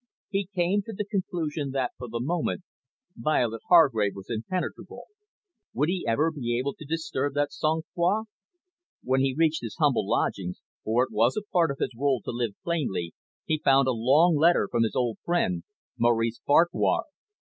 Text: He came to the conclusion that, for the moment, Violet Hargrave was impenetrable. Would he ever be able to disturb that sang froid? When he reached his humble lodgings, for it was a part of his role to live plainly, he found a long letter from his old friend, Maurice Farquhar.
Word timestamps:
He 0.31 0.47
came 0.47 0.81
to 0.87 0.93
the 0.97 1.05
conclusion 1.05 1.69
that, 1.73 1.91
for 1.95 2.07
the 2.07 2.19
moment, 2.19 2.63
Violet 3.15 3.61
Hargrave 3.69 4.15
was 4.15 4.31
impenetrable. 4.31 5.03
Would 5.75 5.89
he 5.89 6.07
ever 6.07 6.31
be 6.31 6.57
able 6.57 6.73
to 6.73 6.85
disturb 6.85 7.35
that 7.35 7.51
sang 7.51 7.83
froid? 7.93 8.25
When 9.03 9.21
he 9.21 9.35
reached 9.37 9.61
his 9.61 9.75
humble 9.79 10.09
lodgings, 10.09 10.59
for 10.83 11.03
it 11.03 11.11
was 11.11 11.37
a 11.37 11.45
part 11.53 11.69
of 11.69 11.77
his 11.77 11.93
role 11.95 12.19
to 12.23 12.31
live 12.31 12.55
plainly, 12.63 13.13
he 13.45 13.61
found 13.63 13.87
a 13.87 13.91
long 13.91 14.35
letter 14.35 14.67
from 14.71 14.81
his 14.81 14.95
old 14.95 15.19
friend, 15.23 15.61
Maurice 15.99 16.39
Farquhar. 16.47 17.03